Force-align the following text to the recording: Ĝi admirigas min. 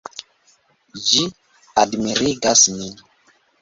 Ĝi 1.11 1.21
admirigas 1.85 2.69
min. 2.81 3.01